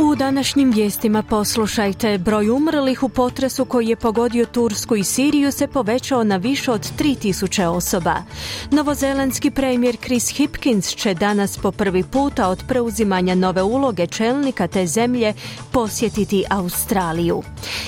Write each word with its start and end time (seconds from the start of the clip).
U 0.00 0.14
današnjim 0.14 0.70
vijestima 0.70 1.22
poslušajte, 1.22 2.18
broj 2.18 2.50
umrlih 2.50 3.02
u 3.02 3.08
potresu 3.08 3.64
koji 3.64 3.88
je 3.88 3.96
pogodio 3.96 4.46
Tursku 4.46 4.96
i 4.96 5.04
Siriju 5.04 5.52
se 5.52 5.66
povećao 5.66 6.24
na 6.24 6.36
više 6.36 6.70
od 6.70 6.88
3000 6.98 7.64
osoba. 7.64 8.14
Novozelandski 8.70 9.50
premijer 9.50 9.96
Chris 9.96 10.28
Hipkins 10.28 10.88
će 10.96 11.14
danas 11.14 11.58
po 11.58 11.72
prvi 11.72 12.02
puta 12.02 12.48
od 12.48 12.62
preuzimanja 12.68 13.34
nove 13.34 13.62
uloge 13.62 14.06
čelnika 14.06 14.66
te 14.66 14.86
zemlje 14.86 15.34
posjetiti 15.72 16.44
Australiju. 16.50 17.42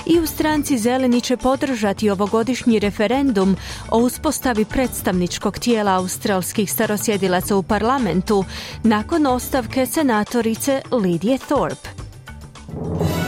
I 0.06 0.18
u 0.18 0.26
stranci 0.26 0.78
Zeleni 0.78 1.20
će 1.20 1.36
podržati 1.36 2.10
ovogodišnji 2.10 2.78
referendum 2.78 3.56
o 3.90 3.98
uspostavi 3.98 4.64
predstavničkog 4.64 5.58
tijela 5.58 5.94
australskih 5.94 6.72
starosjedilaca 6.72 7.56
u 7.56 7.62
parlamentu 7.62 8.44
nakon 8.82 9.26
ostavke 9.26 9.86
senatorice 9.86 10.82
Lidije 10.92 11.38
Thorpe. 11.38 11.99
Bye. 12.74 13.19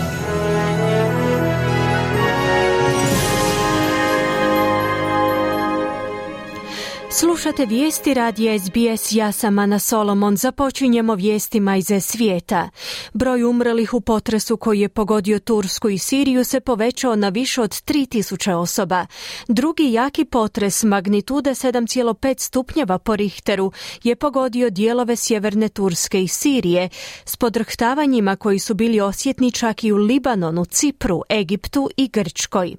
Slušate 7.23 7.67
vijesti 7.67 8.15
radija 8.15 8.59
SBS, 8.59 9.13
ja 9.13 9.33
sam 9.33 9.59
Ana 9.59 9.79
Solomon. 9.79 10.37
Započinjemo 10.37 11.15
vijestima 11.15 11.77
iz 11.77 11.87
svijeta. 12.01 12.71
Broj 13.13 13.45
umrlih 13.45 13.95
u 13.95 14.01
potresu 14.01 14.57
koji 14.57 14.81
je 14.81 14.89
pogodio 14.89 15.39
Tursku 15.39 15.89
i 15.89 15.99
Siriju 15.99 16.45
se 16.45 16.61
povećao 16.61 17.17
na 17.17 17.29
više 17.29 17.61
od 17.61 17.71
3000 17.71 18.53
osoba. 18.53 19.07
Drugi 19.49 19.93
jaki 19.93 20.25
potres 20.25 20.83
magnitude 20.83 21.51
7,5 21.51 22.39
stupnjeva 22.39 22.99
po 22.99 23.17
Richteru 23.17 23.73
je 24.03 24.17
pogodio 24.17 24.71
dijelove 24.71 25.17
sjeverne 25.17 25.69
Turske 25.69 26.23
i 26.23 26.29
Sirije 26.29 26.89
s 27.25 27.37
podrhtavanjima 27.37 28.37
koji 28.37 28.59
su 28.59 28.75
bili 28.75 29.01
osjetni 29.01 29.53
čak 29.53 29.85
i 29.85 29.93
u 29.93 29.97
Libanonu, 29.97 30.65
Cipru, 30.65 31.23
Egiptu 31.31 31.91
i 31.97 32.09
Grčkoj. 32.09 32.77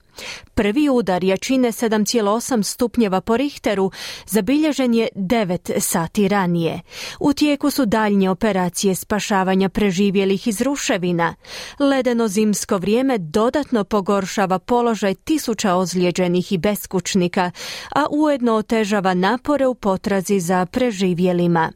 Prvi 0.53 0.89
udar 0.89 1.23
jačine 1.23 1.67
7,8 1.67 2.63
stupnjeva 2.63 3.21
po 3.21 3.37
Richteru 3.37 3.91
zabilježen 4.25 4.93
je 4.93 5.07
9 5.15 5.79
sati 5.79 6.27
ranije. 6.27 6.81
U 7.19 7.33
tijeku 7.33 7.69
su 7.69 7.85
daljnje 7.85 8.29
operacije 8.29 8.95
spašavanja 8.95 9.69
preživjelih 9.69 10.47
iz 10.47 10.61
ruševina. 10.61 11.35
Ledeno 11.79 12.27
zimsko 12.27 12.77
vrijeme 12.77 13.17
dodatno 13.17 13.83
pogoršava 13.83 14.59
položaj 14.59 15.15
tisuća 15.15 15.75
ozlijeđenih 15.75 16.51
i 16.51 16.57
beskućnika, 16.57 17.51
a 17.95 18.05
ujedno 18.11 18.53
otežava 18.53 19.13
napore 19.13 19.67
u 19.67 19.75
potrazi 19.75 20.39
za 20.39 20.65
preživjelima. 20.65 21.71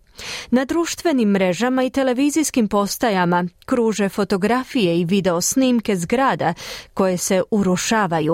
Na 0.52 0.66
društvenim 0.66 1.30
mrežama 1.30 1.84
i 1.84 1.90
televizijskim 1.90 2.68
postajama 2.68 3.46
kruže 3.66 4.10
fotografije 4.10 5.00
i 5.00 5.06
video 5.06 5.42
snimke 5.42 5.96
zgrada 5.96 6.54
koje 6.94 7.18
se 7.18 7.42
urušavaju. 7.52 8.27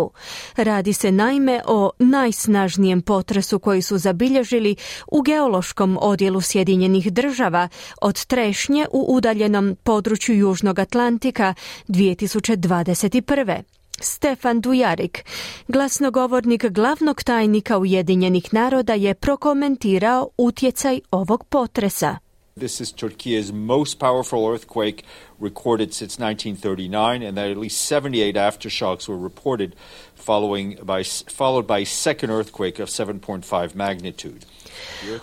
Radi 0.56 0.94
se 0.94 1.12
naime 1.12 1.62
o 1.66 1.92
najsnažnijem 2.00 3.02
potresu 3.02 3.60
koji 3.60 3.82
su 3.82 3.98
zabilježili 3.98 4.76
u 5.08 5.22
geološkom 5.22 5.98
odjelu 6.02 6.42
Sjedinjenih 6.42 7.14
država 7.14 7.70
od 8.02 8.26
trešnje 8.26 8.86
u 8.92 9.06
udaljenom 9.16 9.76
području 9.84 10.36
Južnog 10.36 10.80
Atlantika 10.80 11.54
2021. 11.88 13.62
Stefan 14.00 14.62
Dujarik, 14.62 15.26
glasnogovornik 15.68 16.66
glavnog 16.66 17.24
tajnika 17.24 17.78
Ujedinjenih 17.78 18.54
naroda, 18.54 18.94
je 18.94 19.14
prokomentirao 19.14 20.30
utjecaj 20.38 21.00
ovog 21.12 21.44
potresa. 21.44 22.18
This 22.56 22.80
is 22.82 22.94
Turkey's 22.94 23.52
most 23.52 24.00
powerful 24.00 24.52
earthquake 24.52 25.04
recorded 25.44 25.94
since 25.94 26.18
1939, 26.18 27.24
and 27.24 27.38
that 27.38 27.52
at 27.52 27.58
least 27.58 27.82
78 27.82 28.36
aftershocks 28.36 29.08
were 29.08 29.18
reported, 29.18 29.76
following 30.16 30.78
by, 30.84 31.04
followed 31.04 31.68
by 31.68 31.80
a 31.80 31.86
second 31.86 32.32
earthquake 32.32 32.80
of 32.80 32.90
7.5 32.90 33.76
magnitude. 33.76 34.46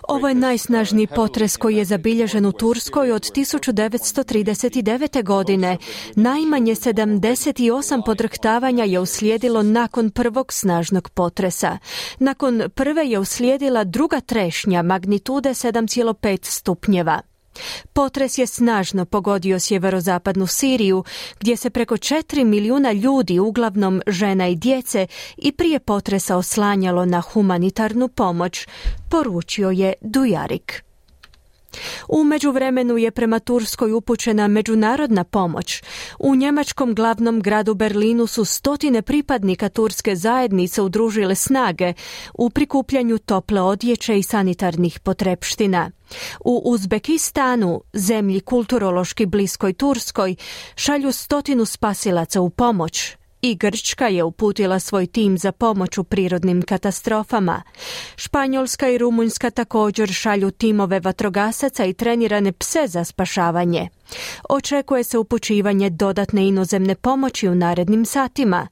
Ovo 0.08 0.28
je 0.28 0.34
najsnažniji 0.34 1.06
potres 1.06 1.56
koji 1.56 1.76
je 1.76 1.84
zabilježen 1.84 2.46
u 2.46 2.52
Turskoj 2.52 3.12
od 3.12 3.22
1939. 3.22 5.24
godine. 5.24 5.78
Najmanje 6.14 6.74
78 6.74 8.02
podrhtavanja 8.06 8.84
je 8.84 9.00
uslijedilo 9.00 9.62
nakon 9.62 10.10
prvog 10.10 10.52
snažnog 10.52 11.08
potresa. 11.08 11.78
Nakon 12.18 12.62
prve 12.74 13.06
je 13.06 13.18
uslijedila 13.18 13.84
druga 13.84 14.20
trešnja 14.20 14.82
magnitude 14.82 15.50
7,5 15.50 16.44
stupnjeva. 16.44 17.29
Potres 17.92 18.38
je 18.38 18.46
snažno 18.46 19.04
pogodio 19.04 19.60
sjeverozapadnu 19.60 20.46
Siriju, 20.46 21.04
gdje 21.40 21.56
se 21.56 21.70
preko 21.70 21.96
4 21.96 22.44
milijuna 22.44 22.92
ljudi, 22.92 23.38
uglavnom 23.38 24.02
žena 24.06 24.48
i 24.48 24.56
djece, 24.56 25.06
i 25.36 25.52
prije 25.52 25.80
potresa 25.80 26.36
oslanjalo 26.36 27.04
na 27.04 27.20
humanitarnu 27.20 28.08
pomoć, 28.08 28.66
poručio 29.10 29.70
je 29.70 29.92
Dujarik. 30.00 30.89
U 32.08 32.24
međuvremenu 32.24 32.96
je 32.96 33.10
prema 33.10 33.38
Turskoj 33.38 33.92
upućena 33.92 34.48
međunarodna 34.48 35.24
pomoć. 35.24 35.82
U 36.18 36.34
njemačkom 36.34 36.94
glavnom 36.94 37.40
gradu 37.40 37.74
Berlinu 37.74 38.26
su 38.26 38.44
stotine 38.44 39.02
pripadnika 39.02 39.68
turske 39.68 40.16
zajednice 40.16 40.82
udružile 40.82 41.34
snage 41.34 41.92
u 42.34 42.50
prikupljanju 42.50 43.18
tople 43.18 43.60
odjeće 43.60 44.18
i 44.18 44.22
sanitarnih 44.22 45.00
potrepština. 45.00 45.90
U 46.40 46.62
Uzbekistanu, 46.64 47.82
zemlji 47.92 48.40
kulturološki 48.40 49.26
bliskoj 49.26 49.72
Turskoj, 49.72 50.36
šalju 50.76 51.12
stotinu 51.12 51.64
spasilaca 51.64 52.40
u 52.40 52.50
pomoć. 52.50 53.16
I 53.42 53.54
Grčka 53.54 54.08
je 54.08 54.24
uputila 54.24 54.78
svoj 54.78 55.06
tim 55.06 55.38
za 55.38 55.52
pomoć 55.52 55.98
u 55.98 56.04
prirodnim 56.04 56.62
katastrofama. 56.62 57.62
Španjolska 58.16 58.88
i 58.88 58.98
Rumunjska 58.98 59.50
također 59.50 60.12
šalju 60.12 60.50
timove 60.50 61.00
vatrogasaca 61.00 61.84
i 61.84 61.92
trenirane 61.92 62.52
pse 62.52 62.86
za 62.86 63.04
spašavanje. 63.04 63.88
Očekuje 64.48 65.04
se 65.04 65.18
upućivanje 65.18 65.90
dodatne 65.90 66.48
inozemne 66.48 66.94
pomoći 66.94 67.48
u 67.48 67.54
narednim 67.54 68.04
satima. 68.04 68.68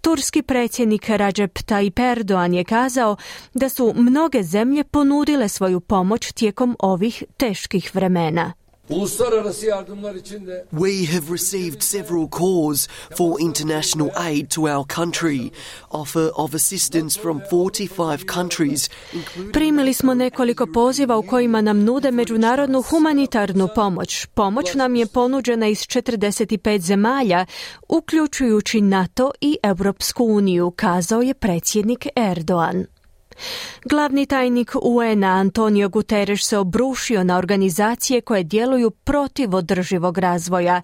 Turski 0.00 0.42
predsjednik 0.42 1.08
Recep 1.08 1.58
Tayyip 1.58 2.14
Erdoğan 2.14 2.54
je 2.54 2.64
kazao 2.64 3.16
da 3.54 3.68
su 3.68 3.92
mnoge 3.96 4.42
zemlje 4.42 4.84
ponudile 4.84 5.48
svoju 5.48 5.80
pomoć 5.80 6.32
tijekom 6.32 6.76
ovih 6.78 7.24
teških 7.36 7.94
vremena. 7.94 8.52
Uluslararası 8.90 9.66
yardımlar 9.66 10.14
için 10.14 10.46
de 10.46 10.64
We 10.70 11.06
have 11.12 11.32
received 11.32 11.80
several 11.80 12.28
calls 12.30 12.88
for 13.16 13.40
international 13.40 14.10
aid 14.14 14.50
to 14.50 14.62
our 14.62 14.86
country, 14.96 15.50
offer 15.90 16.30
of 16.34 16.54
assistance 16.54 17.20
from 17.20 17.40
45 17.50 18.26
countries. 18.34 18.90
Primili 19.52 19.94
smo 19.94 20.14
nekoliko 20.14 20.66
poziva 20.66 21.16
u 21.16 21.22
kojima 21.22 21.60
nam 21.60 21.84
nude 21.84 22.10
međunarodnu 22.10 22.82
humanitarnu 22.82 23.68
pomoć. 23.74 24.26
Pomoć 24.26 24.74
nam 24.74 24.96
je 24.96 25.06
ponuđena 25.06 25.66
iz 25.68 25.78
45 25.78 26.80
zemalja, 26.80 27.46
uključujući 27.88 28.80
NATO 28.80 29.30
i 29.40 29.56
Europsku 29.62 30.24
uniju, 30.24 30.72
kazao 30.76 31.22
je 31.22 31.34
predsjednik 31.34 32.06
Erdoğan. 32.16 32.84
Glavni 33.84 34.26
tajnik 34.26 34.72
UN-a 34.82 35.28
Antonio 35.28 35.88
Guterres 35.88 36.42
se 36.42 36.58
obrušio 36.58 37.24
na 37.24 37.38
organizacije 37.38 38.20
koje 38.20 38.42
djeluju 38.42 38.90
protiv 38.90 39.54
održivog 39.54 40.18
razvoja. 40.18 40.82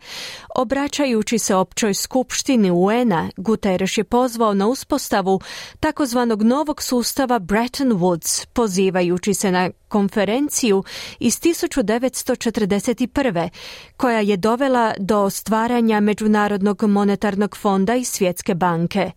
Obraćajući 0.57 1.39
se 1.39 1.55
općoj 1.55 1.95
skupštini 1.95 2.71
UN-a, 2.71 3.29
Guterres 3.37 3.99
je 3.99 4.05
pozvao 4.05 4.55
na 4.55 4.67
uspostavu 4.67 5.41
takozvanog 5.81 6.43
novog 6.43 6.83
sustava 6.83 7.39
Bretton 7.39 7.93
Woods, 7.93 8.47
pozivajući 8.53 9.35
se 9.35 9.53
na 9.53 9.71
konferenciju 9.89 10.85
iz 11.19 11.41
1941. 11.41 13.49
koja 13.97 14.21
je 14.21 14.37
dovela 14.37 14.95
do 14.99 15.31
stvaranja 15.31 16.01
Međunarodnog 16.01 16.83
monetarnog 16.83 17.57
fonda 17.57 17.95
i 17.95 18.05
Svjetske 18.05 18.55
banke. 18.55 19.11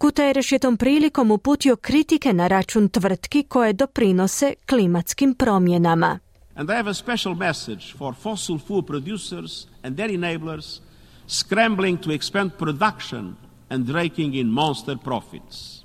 Guterres 0.00 0.52
je 0.52 0.58
tom 0.58 0.76
prilikom 0.76 1.30
uputio 1.30 1.76
kritike 1.76 2.32
na 2.32 2.46
račun 2.46 2.88
tvrtki 2.88 3.42
koje 3.42 3.72
doprinose 3.72 4.54
klimatskim 4.66 5.34
promjenama. 5.34 6.18
And 6.54 6.70
I 6.70 6.74
have 6.74 6.90
a 6.90 6.94
special 6.94 7.34
message 7.34 7.94
for 7.98 8.14
fossil 8.14 8.58
fuel 8.58 8.82
producers 8.82 9.66
and 9.82 9.96
their 9.96 10.10
enablers 10.10 10.80
scrambling 11.26 12.02
to 12.02 12.10
expand 12.10 12.50
production 12.58 13.36
and 13.68 13.88
raking 13.88 14.34
in 14.34 14.46
monster 14.46 14.96
profits. 15.04 15.81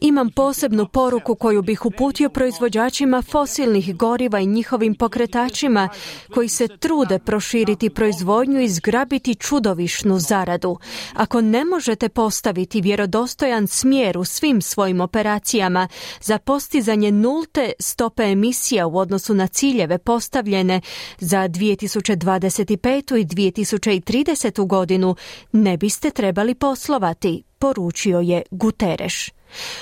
Imam 0.00 0.30
posebnu 0.30 0.86
poruku 0.88 1.34
koju 1.34 1.62
bih 1.62 1.86
uputio 1.86 2.28
proizvođačima 2.28 3.22
fosilnih 3.22 3.96
goriva 3.96 4.40
i 4.40 4.46
njihovim 4.46 4.94
pokretačima 4.94 5.88
koji 6.34 6.48
se 6.48 6.68
trude 6.68 7.18
proširiti 7.18 7.90
proizvodnju 7.90 8.60
i 8.60 8.68
zgrabiti 8.68 9.34
čudovišnu 9.34 10.18
zaradu. 10.18 10.78
Ako 11.14 11.40
ne 11.40 11.64
možete 11.64 12.08
postaviti 12.08 12.80
vjerodostojan 12.80 13.66
smjer 13.66 14.18
u 14.18 14.24
svim 14.24 14.62
svojim 14.62 15.00
operacijama 15.00 15.88
za 16.20 16.38
postizanje 16.38 17.12
nulte 17.12 17.72
stope 17.78 18.22
emisija 18.22 18.86
u 18.86 18.98
odnosu 18.98 19.34
na 19.34 19.46
ciljeve 19.46 19.98
postavljene 19.98 20.80
za 21.18 21.48
2025. 21.48 23.20
i 23.20 23.24
2030. 23.24 24.66
godinu, 24.66 25.16
ne 25.52 25.76
biste 25.76 26.10
trebali 26.10 26.54
poslovati, 26.54 27.42
poručio 27.58 28.20
je 28.20 28.42
Guterres. 28.50 29.37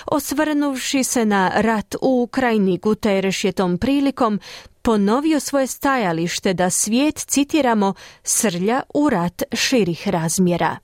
Osvrnuvši 0.06 1.04
se 1.04 1.24
na 1.24 1.52
rat 1.54 1.94
u 2.02 2.22
Ukrajini, 2.22 2.78
Guterres 2.78 3.44
je 3.44 3.52
tom 3.52 3.78
prilikom 3.78 4.40
ponovio 4.82 5.40
svoje 5.40 5.66
stajalište 5.66 6.54
da 6.54 6.70
svijet, 6.70 7.18
citiramo, 7.18 7.94
srlja 8.22 8.82
u 8.94 9.10
rat 9.10 9.42
širih 9.52 10.08
razmjera. 10.08 10.76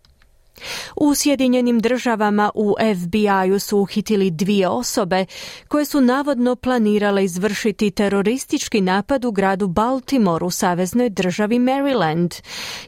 U 0.97 1.15
Sjedinjenim 1.15 1.81
državama 1.81 2.51
u 2.55 2.75
FBI-u 2.97 3.59
su 3.59 3.79
uhitili 3.79 4.31
dvije 4.31 4.69
osobe 4.69 5.27
koje 5.69 5.85
su 5.85 6.01
navodno 6.01 6.57
planirale 6.57 7.25
izvršiti 7.25 7.91
teroristički 7.91 8.81
napad 8.81 9.25
u 9.25 9.33
gradu 9.33 9.67
Baltimore 9.67 10.45
u 10.45 10.51
saveznoj 10.51 11.11
državi 11.11 11.59
Maryland. 11.59 12.43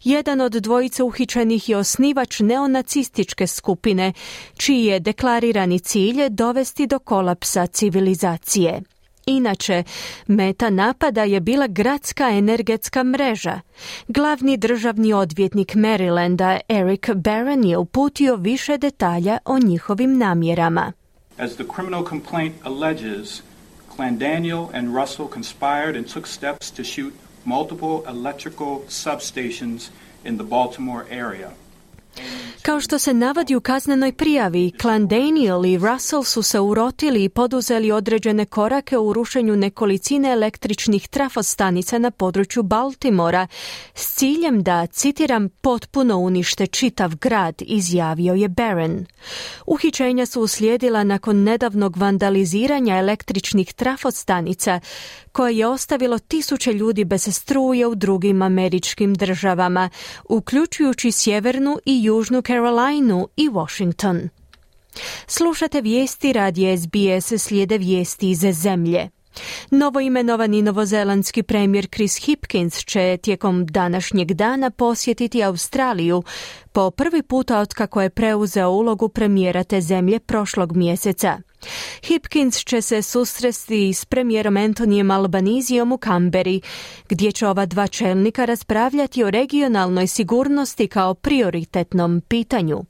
Jedan 0.04 0.40
od 0.40 0.52
dvojice 0.52 1.02
uhićenih 1.02 1.68
je 1.68 1.76
osnivač 1.76 2.40
neonacističke 2.40 3.46
skupine, 3.46 4.12
čiji 4.56 4.84
je 4.84 5.00
deklarirani 5.00 5.78
cilj 5.78 6.28
dovesti 6.30 6.86
do 6.86 6.98
kolapsa 6.98 7.66
civilizacije. 7.66 8.93
Inače, 9.26 9.82
meta 10.26 10.70
napada 10.70 11.22
je 11.22 11.40
bila 11.40 11.66
gradska 11.66 12.30
energetska 12.30 13.02
mreža. 13.02 13.60
Glavni 14.08 14.56
državni 14.56 15.12
odvjetnik 15.12 15.74
Marylanda 15.74 16.60
Eric 16.68 17.08
Barron 17.14 17.64
je 17.64 17.78
uputio 17.78 18.36
više 18.36 18.78
detalja 18.78 19.38
o 19.44 19.58
njihovim 19.58 20.18
namjerama. 20.18 20.92
As 21.38 21.54
the 21.54 21.64
criminal 21.74 22.04
complaint 22.08 22.54
alleges, 22.64 23.42
Clan 23.96 24.18
Daniel 24.18 24.68
and 24.72 24.94
Russell 24.94 25.28
conspired 25.28 25.96
and 25.96 26.12
took 26.12 26.26
steps 26.26 26.70
to 26.70 26.82
shoot 26.84 27.14
multiple 27.44 28.02
electrical 28.08 28.80
substations 28.88 29.90
in 30.24 30.36
the 30.36 30.44
Baltimore 30.44 31.04
area. 31.10 31.50
Kao 32.62 32.80
što 32.80 32.98
se 32.98 33.14
navodi 33.14 33.56
u 33.56 33.60
kaznenoj 33.60 34.12
prijavi, 34.12 34.72
Clan 34.80 35.08
Daniel 35.08 35.66
i 35.66 35.78
Russell 35.78 36.24
su 36.24 36.42
se 36.42 36.60
urotili 36.60 37.24
i 37.24 37.28
poduzeli 37.28 37.92
određene 37.92 38.44
korake 38.44 38.98
u 38.98 39.12
rušenju 39.12 39.56
nekolicine 39.56 40.32
električnih 40.32 41.08
trafostanica 41.08 41.98
na 41.98 42.10
području 42.10 42.62
Baltimora 42.62 43.46
s 43.94 44.14
ciljem 44.14 44.62
da, 44.62 44.86
citiram, 44.86 45.48
potpuno 45.48 46.18
unište 46.18 46.66
čitav 46.66 47.14
grad, 47.16 47.54
izjavio 47.60 48.34
je 48.34 48.48
Barron. 48.48 49.06
Uhićenja 49.66 50.26
su 50.26 50.40
uslijedila 50.40 51.04
nakon 51.04 51.42
nedavnog 51.42 51.96
vandaliziranja 51.96 52.96
električnih 52.96 53.72
trafostanica 53.72 54.80
koje 55.32 55.56
je 55.56 55.66
ostavilo 55.66 56.18
tisuće 56.18 56.72
ljudi 56.72 57.04
bez 57.04 57.34
struje 57.34 57.86
u 57.86 57.94
drugim 57.94 58.42
američkim 58.42 59.14
državama, 59.14 59.90
uključujući 60.28 61.12
sjevernu 61.12 61.78
i 61.84 62.03
južnu 62.04 62.42
Carolinu 62.42 63.28
i 63.36 63.48
Washington. 63.48 64.28
Slušate 65.26 65.80
vijesti 65.80 66.32
radi 66.32 66.76
SBS 66.78 67.42
slijede 67.42 67.78
vijesti 67.78 68.30
iz 68.30 68.38
zemlje. 68.38 69.10
Novo 69.70 70.00
imenovani 70.00 70.62
novozelandski 70.62 71.42
premijer 71.42 71.86
Chris 71.88 72.16
Hipkins 72.24 72.84
će 72.84 73.18
tijekom 73.22 73.66
današnjeg 73.66 74.32
dana 74.32 74.70
posjetiti 74.70 75.42
Australiju 75.42 76.22
po 76.72 76.90
prvi 76.90 77.22
puta 77.22 77.60
otkako 77.60 78.02
je 78.02 78.10
preuzeo 78.10 78.70
ulogu 78.70 79.08
premijera 79.08 79.64
te 79.64 79.80
zemlje 79.80 80.20
prošlog 80.20 80.76
mjeseca. 80.76 81.38
Hipkins 82.02 82.64
će 82.64 82.80
se 82.82 83.02
susresti 83.02 83.92
s 83.92 84.04
premijerom 84.04 84.56
Antonijem 84.56 85.10
Albanizijom 85.10 85.92
u 85.92 85.98
Kamberi, 85.98 86.60
gdje 87.08 87.32
će 87.32 87.48
ova 87.48 87.66
dva 87.66 87.86
čelnika 87.86 88.44
raspravljati 88.44 89.24
o 89.24 89.30
regionalnoj 89.30 90.06
sigurnosti 90.06 90.88
kao 90.88 91.14
prioritetnom 91.14 92.22
pitanju. 92.28 92.84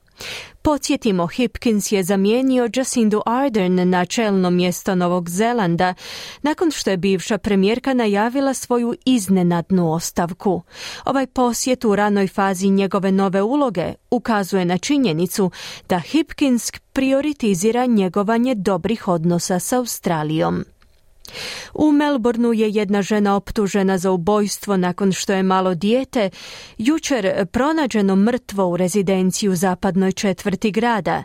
Podsjetimo, 0.65 1.27
Hipkins 1.27 1.91
je 1.91 2.03
zamijenio 2.03 2.69
Jacindu 2.75 3.21
Ardern 3.25 3.89
na 3.89 4.05
čelno 4.05 4.49
mjesto 4.49 4.95
Novog 4.95 5.29
Zelanda, 5.29 5.93
nakon 6.41 6.71
što 6.71 6.89
je 6.89 6.97
bivša 6.97 7.37
premijerka 7.37 7.93
najavila 7.93 8.53
svoju 8.53 8.95
iznenadnu 9.05 9.93
ostavku. 9.93 10.61
Ovaj 11.05 11.27
posjet 11.27 11.85
u 11.85 11.95
ranoj 11.95 12.27
fazi 12.27 12.69
njegove 12.69 13.11
nove 13.11 13.41
uloge 13.41 13.93
ukazuje 14.11 14.65
na 14.65 14.77
činjenicu 14.77 15.51
da 15.89 15.99
Hipkins 15.99 16.71
prioritizira 16.93 17.85
njegovanje 17.85 18.55
dobrih 18.55 19.07
odnosa 19.07 19.59
s 19.59 19.73
Australijom. 19.73 20.65
U 21.73 21.91
Melbourneu 21.91 22.53
je 22.53 22.69
jedna 22.69 23.01
žena 23.01 23.35
optužena 23.35 23.97
za 23.97 24.11
ubojstvo 24.11 24.77
nakon 24.77 25.11
što 25.11 25.33
je 25.33 25.43
malo 25.43 25.75
dijete 25.75 26.29
jučer 26.77 27.45
pronađeno 27.51 28.15
mrtvo 28.15 28.67
u 28.67 28.77
rezidenciji 28.77 29.49
u 29.49 29.55
zapadnoj 29.55 30.11
četvrti 30.11 30.71
grada. 30.71 31.23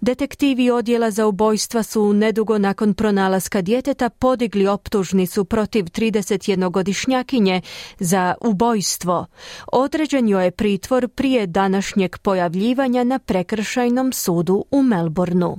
Detektivi 0.00 0.70
odjela 0.70 1.10
za 1.10 1.26
ubojstva 1.26 1.82
su 1.82 2.12
nedugo 2.12 2.58
nakon 2.58 2.94
pronalaska 2.94 3.62
djeteta 3.62 4.08
podigli 4.08 4.66
optužnicu 4.66 5.44
protiv 5.44 5.84
31-godišnjakinje 5.84 7.60
za 7.98 8.34
ubojstvo. 8.40 9.26
Određen 9.72 10.28
joj 10.28 10.44
je 10.44 10.50
pritvor 10.50 11.08
prije 11.08 11.46
današnjeg 11.46 12.18
pojavljivanja 12.18 13.04
na 13.04 13.18
prekršajnom 13.18 14.12
sudu 14.12 14.64
u 14.70 14.82
Melbourneu. 14.82 15.56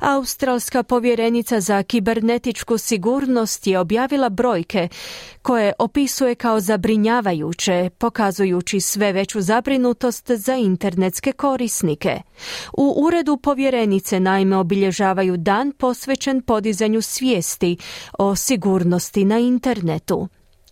Australska 0.00 0.82
povjerenica 0.82 1.60
za 1.60 1.82
kibernetičku 1.82 2.78
sigurnost 2.78 3.66
je 3.66 3.78
objavila 3.78 4.28
brojke 4.28 4.88
koje 5.42 5.72
opisuje 5.78 6.34
kao 6.34 6.60
zabrinjavajuće, 6.60 7.90
pokazujući 7.98 8.80
sve 8.80 9.12
veću 9.12 9.40
zabrinutost 9.40 10.30
za 10.30 10.54
internetske 10.54 11.32
korisnike. 11.32 12.20
U 12.72 12.94
uredu 12.96 13.36
povjerenice 13.36 14.20
naime 14.20 14.56
obilježavaju 14.56 15.36
dan 15.36 15.72
posvećen 15.72 16.42
podizanju 16.42 17.02
svijesti 17.02 17.76
o 18.18 18.36
sigurnosti 18.36 19.24
na 19.24 19.38
internetu. 19.38 20.28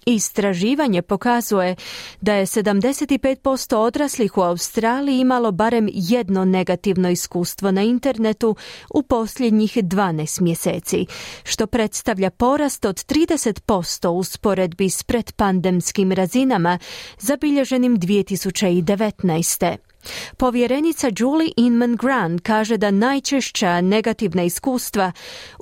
Istraživanje 0.06 1.02
pokazuje 1.02 1.76
da 2.20 2.34
je 2.34 2.46
75% 2.46 3.76
odraslih 3.76 4.38
u 4.38 4.40
Australiji 4.40 5.18
imalo 5.20 5.52
barem 5.52 5.88
jedno 5.92 6.44
negativno 6.44 7.10
iskustvo 7.10 7.70
na 7.70 7.82
internetu 7.82 8.56
u 8.90 9.02
posljednjih 9.02 9.76
12 9.76 10.40
mjeseci, 10.40 11.06
što 11.44 11.66
predstavlja 11.66 12.30
porast 12.30 12.84
od 12.84 12.96
30% 12.96 14.08
usporedbi 14.08 14.90
s 14.90 15.02
predpandemskim 15.02 16.12
razinama 16.12 16.78
zabilježenim 17.18 17.98
2019. 17.98 19.91
Povjerenica 20.36 21.10
Julie 21.18 21.52
Inman 21.56 21.96
Grant 21.96 22.40
kaže 22.40 22.76
da 22.76 22.90
najčešća 22.90 23.80
negativna 23.80 24.42
iskustva 24.42 25.12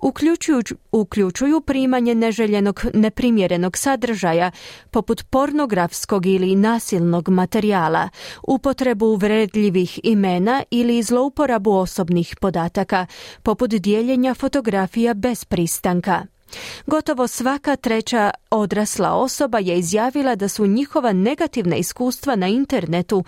uključuju, 0.03 0.63
uključuju 0.93 1.61
primanje 1.61 2.15
neželjenog 2.15 2.81
neprimjerenog 2.95 3.77
sadržaja 3.77 4.51
poput 4.91 5.25
pornografskog 5.31 6.27
ili 6.27 6.57
nasilnog 6.57 7.29
materijala, 7.29 8.09
upotrebu 8.43 9.07
uvredljivih 9.07 10.01
imena 10.03 10.63
ili 10.71 11.03
zlouporabu 11.03 11.73
osobnih 11.73 12.37
podataka, 12.41 13.07
poput 13.43 13.71
dijeljenja 13.71 14.35
fotografija 14.35 15.15
bez 15.15 15.45
pristanka. 15.45 16.27
Gotovo 16.87 17.29
svaka 17.29 17.77
treća 17.77 18.31
odrasla 18.51 19.13
osoba 19.15 19.59
je 19.59 19.79
izjavila 19.79 20.35
da 20.35 20.49
su 20.49 20.67
njihova 20.67 21.13
negativna 21.13 21.77
iskustva 21.77 22.37
na 22.37 22.49
internetu 22.49 23.25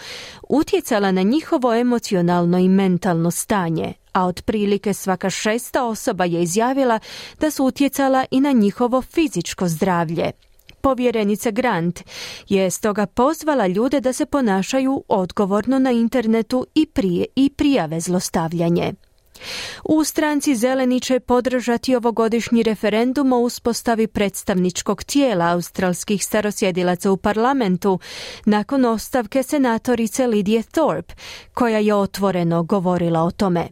utjecala 0.48 1.12
na 1.12 1.22
njihovo 1.22 1.74
emocionalno 1.74 2.58
i 2.58 2.68
mentalno 2.68 3.30
stanje, 3.30 3.94
a 4.12 4.26
otprilike 4.26 4.94
svaka 4.94 5.30
šesta 5.30 5.84
osoba 5.84 6.24
je 6.24 6.42
izjavila 6.42 6.98
da 7.40 7.50
su 7.50 7.64
utjecala 7.64 8.24
i 8.30 8.40
na 8.40 8.52
njihovo 8.52 9.02
fizičko 9.02 9.68
zdravlje. 9.68 10.30
Povjerenica 10.80 11.50
Grant 11.50 12.00
je 12.48 12.70
stoga 12.70 13.06
pozvala 13.06 13.66
ljude 13.66 14.00
da 14.00 14.12
se 14.12 14.26
ponašaju 14.26 15.04
odgovorno 15.08 15.78
na 15.78 15.90
internetu 15.90 16.66
i 16.74 16.86
prije 16.86 17.26
i 17.36 17.50
prijave 17.50 18.00
zlostavljanje. 18.00 18.92
U 19.84 20.04
stranci 20.04 20.54
Zeleni 20.56 21.00
će 21.00 21.20
podržati 21.20 21.96
ovogodišnji 21.96 22.62
referendum 22.62 23.32
o 23.32 23.38
uspostavi 23.38 24.06
predstavničkog 24.06 25.04
tijela 25.04 25.44
australskih 25.44 26.24
starosjedilaca 26.24 27.10
u 27.10 27.16
parlamentu 27.16 27.98
nakon 28.44 28.84
ostavke 28.84 29.42
senatorice 29.42 30.26
Lidije 30.26 30.62
Thorpe, 30.62 31.14
koja 31.54 31.78
je 31.78 31.94
otvoreno 31.94 32.62
govorila 32.62 33.22
o 33.22 33.30
tome. 33.30 33.68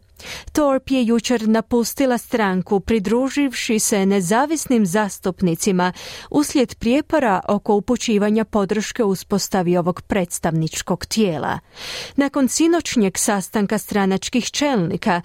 Torp 0.52 0.90
je 0.90 1.06
jučer 1.06 1.48
napustila 1.48 2.18
stranku 2.18 2.80
pridruživši 2.80 3.78
se 3.78 4.06
nezavisnim 4.06 4.86
zastupnicima 4.86 5.92
uslijed 6.30 6.74
prijepora 6.74 7.40
oko 7.48 7.74
upućivanja 7.74 8.44
podrške 8.44 9.04
uspostavi 9.04 9.76
ovog 9.76 10.02
predstavničkog 10.02 11.06
tijela. 11.06 11.58
Nakon 12.16 12.48
sinoćnjeg 12.48 13.18
sastanka 13.18 13.78
stranačkih 13.78 14.50
čelnika, 14.50 15.20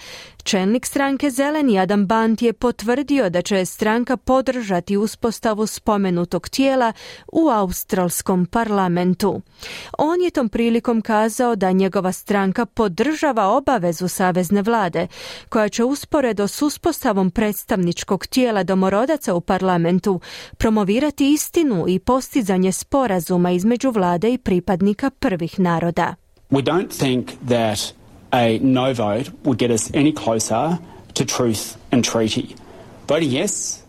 Čelnik 0.46 0.86
stranke 0.86 1.30
Zeleni 1.30 1.80
Adam 1.80 2.06
Bant 2.06 2.42
je 2.42 2.54
potvrdio 2.54 3.30
da 3.30 3.42
će 3.42 3.66
stranka 3.66 4.18
podržati 4.18 4.98
uspostavu 4.98 5.68
spomenutog 5.68 6.50
tijela 6.50 6.94
u 7.34 7.50
australskom 7.50 8.46
parlamentu. 8.46 9.42
On 9.98 10.22
je 10.22 10.32
tom 10.32 10.50
prilikom 10.50 11.02
kazao 11.02 11.56
da 11.56 11.72
njegova 11.72 12.12
stranka 12.12 12.66
podržava 12.66 13.48
obavezu 13.48 14.08
savezne 14.08 14.62
vlade, 14.62 15.08
koja 15.50 15.70
će 15.70 15.84
usporedo 15.84 16.48
s 16.48 16.62
uspostavom 16.62 17.32
predstavničkog 17.32 18.28
tijela 18.28 18.64
domorodaca 18.64 19.34
u 19.34 19.42
parlamentu 19.42 20.20
promovirati 20.58 21.34
istinu 21.34 21.86
i 21.88 22.00
postizanje 22.00 22.72
sporazuma 22.72 23.52
između 23.52 23.92
vlade 23.92 24.34
i 24.34 24.38
pripadnika 24.38 25.10
prvih 25.10 25.60
naroda. 25.60 26.16
We 26.52 26.64
don't 26.64 27.00
think 27.00 27.28
that 27.48 28.05
a 28.32 28.60
no 28.62 28.94
vote 28.94 29.32
would 29.44 29.58
get 29.58 29.72
us 29.72 29.90
any 29.94 30.14
closer 30.24 30.78
to 31.14 31.26
truth 31.26 31.78
and 31.92 32.04
treaty. 32.04 32.56
Voting 33.08 33.32
yes 33.32 33.86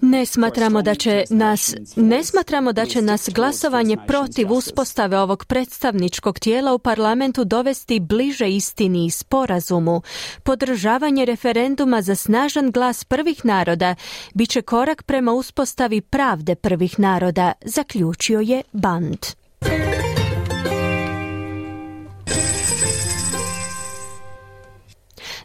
ne 0.00 0.26
smatramo 0.26 0.82
da 0.82 0.94
će 0.94 1.24
nas 1.30 1.74
ne 1.96 2.24
smatramo 2.24 2.72
da 2.72 2.86
će 2.86 3.02
nas 3.02 3.28
glasovanje 3.34 3.96
protiv 4.06 4.52
uspostave 4.52 5.18
ovog 5.18 5.44
predstavničkog 5.44 6.38
tijela 6.38 6.72
u 6.72 6.78
parlamentu 6.78 7.44
dovesti 7.44 8.00
bliže 8.00 8.48
istini 8.48 9.06
i 9.06 9.10
sporazumu. 9.10 10.02
Podržavanje 10.42 11.24
referenduma 11.24 12.02
za 12.02 12.14
snažan 12.14 12.70
glas 12.70 13.04
prvih 13.04 13.44
naroda 13.44 13.94
bit 14.34 14.50
će 14.50 14.62
korak 14.62 15.02
prema 15.02 15.32
uspostavi 15.32 16.00
pravde 16.00 16.54
prvih 16.54 16.98
naroda, 16.98 17.52
zaključio 17.64 18.40
je 18.40 18.62
Band. 18.72 19.18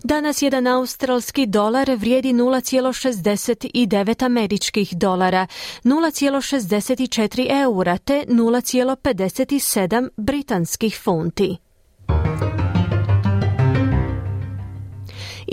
Danas 0.03 0.41
jedan 0.41 0.67
australski 0.67 1.46
dolar 1.46 1.91
vrijedi 1.96 2.34
0,69 2.34 4.25
američkih 4.25 4.98
dolara, 4.98 5.48
0,64 5.84 7.62
eura 7.63 7.98
te 7.98 8.24
0,57 8.27 10.10
britanskih 10.17 11.00
funti. 11.03 11.58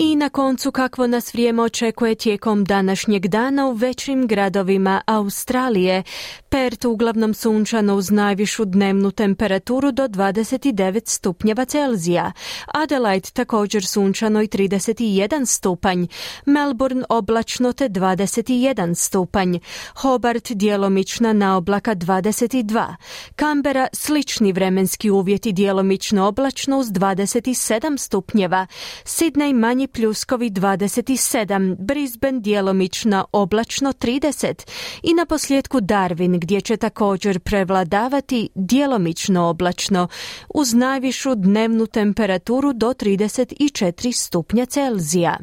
I 0.01 0.15
na 0.15 0.29
koncu 0.29 0.71
kakvo 0.71 1.07
nas 1.07 1.33
vrijeme 1.33 1.63
očekuje 1.63 2.15
tijekom 2.15 2.63
današnjeg 2.63 3.27
dana 3.27 3.67
u 3.67 3.73
većim 3.73 4.27
gradovima 4.27 5.01
Australije. 5.05 6.03
Pert 6.49 6.85
uglavnom 6.85 7.33
sunčano 7.33 7.95
uz 7.95 8.11
najvišu 8.11 8.65
dnevnu 8.65 9.11
temperaturu 9.11 9.91
do 9.91 10.07
29 10.07 11.01
stupnjeva 11.09 11.65
Celzija. 11.65 12.31
Adelaide 12.65 13.29
također 13.33 13.85
sunčano 13.85 14.41
i 14.41 14.47
31 14.47 15.45
stupanj. 15.45 16.05
Melbourne 16.45 17.03
oblačno 17.09 17.73
te 17.73 17.89
21 17.89 18.95
stupanj. 18.95 19.57
Hobart 19.95 20.51
djelomična 20.51 21.33
na 21.33 21.57
oblaka 21.57 21.95
22. 21.95 22.95
Canberra 23.39 23.87
slični 23.93 24.51
vremenski 24.51 25.09
uvjeti 25.09 25.53
djelomično 25.53 26.27
oblačno 26.27 26.77
uz 26.77 26.87
27 26.87 27.97
stupnjeva. 27.97 28.67
Sydney 29.03 29.53
manji 29.53 29.88
pljuskovi 29.93 30.49
27, 30.49 31.75
Brisbane 31.79 32.39
djelomično 32.39 33.25
oblačno 33.31 33.93
30 33.93 34.67
i 35.03 35.13
na 35.13 35.25
posljedku 35.25 35.77
Darwin 35.81 36.39
gdje 36.39 36.61
će 36.61 36.77
također 36.77 37.39
prevladavati 37.39 38.49
djelomično 38.55 39.45
oblačno 39.47 40.07
uz 40.49 40.73
najvišu 40.73 41.35
dnevnu 41.35 41.87
temperaturu 41.87 42.73
do 42.73 42.87
34 42.89 44.11
stupnja 44.11 44.65
Celzija. 44.65 45.37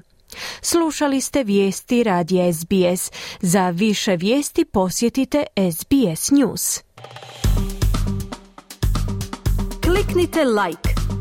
Slušali 0.60 1.20
ste 1.20 1.44
vijesti 1.44 2.02
radija 2.02 2.52
SBS. 2.52 3.12
Za 3.40 3.70
više 3.70 4.16
vijesti 4.16 4.64
posjetite 4.64 5.44
SBS 5.72 6.30
News. 6.30 6.80
Kliknite 9.82 10.44
like, 10.44 10.95